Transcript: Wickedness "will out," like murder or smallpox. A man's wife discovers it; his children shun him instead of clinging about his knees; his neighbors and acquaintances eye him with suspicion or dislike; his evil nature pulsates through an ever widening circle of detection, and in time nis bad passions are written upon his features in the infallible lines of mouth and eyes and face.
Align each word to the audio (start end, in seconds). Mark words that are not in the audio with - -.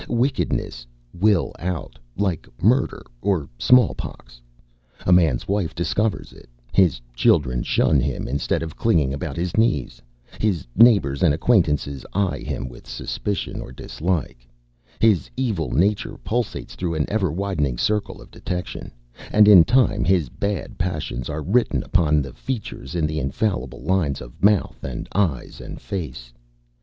Wickedness 0.09 0.87
"will 1.13 1.53
out," 1.59 1.99
like 2.17 2.47
murder 2.59 3.03
or 3.21 3.47
smallpox. 3.59 4.41
A 5.05 5.11
man's 5.13 5.47
wife 5.47 5.75
discovers 5.75 6.33
it; 6.33 6.49
his 6.73 6.99
children 7.13 7.61
shun 7.61 7.99
him 7.99 8.27
instead 8.27 8.63
of 8.63 8.75
clinging 8.75 9.13
about 9.13 9.37
his 9.37 9.55
knees; 9.55 10.01
his 10.39 10.65
neighbors 10.75 11.21
and 11.21 11.35
acquaintances 11.35 12.03
eye 12.13 12.39
him 12.39 12.67
with 12.67 12.87
suspicion 12.87 13.61
or 13.61 13.71
dislike; 13.71 14.47
his 14.99 15.29
evil 15.37 15.69
nature 15.69 16.17
pulsates 16.23 16.73
through 16.73 16.95
an 16.95 17.05
ever 17.07 17.31
widening 17.31 17.77
circle 17.77 18.23
of 18.23 18.31
detection, 18.31 18.91
and 19.31 19.47
in 19.47 19.63
time 19.63 20.01
nis 20.01 20.29
bad 20.29 20.79
passions 20.79 21.29
are 21.29 21.43
written 21.43 21.83
upon 21.83 22.23
his 22.23 22.33
features 22.33 22.95
in 22.95 23.05
the 23.05 23.19
infallible 23.19 23.83
lines 23.83 24.19
of 24.19 24.43
mouth 24.43 24.83
and 24.83 25.07
eyes 25.13 25.61
and 25.61 25.79
face. 25.79 26.33